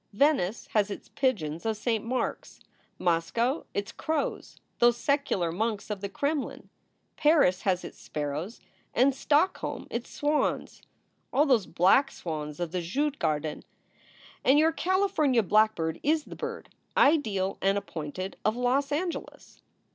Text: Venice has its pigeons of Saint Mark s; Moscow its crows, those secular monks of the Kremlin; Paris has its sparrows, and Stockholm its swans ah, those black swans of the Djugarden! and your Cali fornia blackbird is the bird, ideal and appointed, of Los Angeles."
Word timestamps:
Venice 0.13 0.65
has 0.73 0.89
its 0.89 1.09
pigeons 1.09 1.63
of 1.63 1.77
Saint 1.77 2.03
Mark 2.03 2.39
s; 2.47 2.59
Moscow 2.97 3.65
its 3.75 3.91
crows, 3.91 4.55
those 4.79 4.97
secular 4.97 5.51
monks 5.51 5.91
of 5.91 6.01
the 6.01 6.09
Kremlin; 6.09 6.71
Paris 7.17 7.61
has 7.61 7.83
its 7.83 7.99
sparrows, 7.99 8.59
and 8.95 9.13
Stockholm 9.13 9.85
its 9.91 10.09
swans 10.09 10.81
ah, 11.31 11.45
those 11.45 11.67
black 11.67 12.09
swans 12.09 12.59
of 12.59 12.71
the 12.71 12.81
Djugarden! 12.81 13.61
and 14.43 14.57
your 14.57 14.71
Cali 14.71 15.07
fornia 15.07 15.47
blackbird 15.47 15.99
is 16.01 16.23
the 16.23 16.35
bird, 16.35 16.69
ideal 16.97 17.59
and 17.61 17.77
appointed, 17.77 18.37
of 18.43 18.55
Los 18.55 18.91
Angeles." 18.91 19.61